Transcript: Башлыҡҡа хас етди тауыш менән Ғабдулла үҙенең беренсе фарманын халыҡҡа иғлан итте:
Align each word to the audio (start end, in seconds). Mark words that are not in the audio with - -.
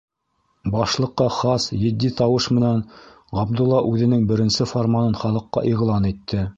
Башлыҡҡа 0.75 1.27
хас 1.35 1.67
етди 1.81 2.11
тауыш 2.23 2.49
менән 2.61 2.81
Ғабдулла 3.41 3.85
үҙенең 3.93 4.27
беренсе 4.35 4.71
фарманын 4.75 5.19
халыҡҡа 5.25 5.69
иғлан 5.75 6.15
итте: 6.15 6.47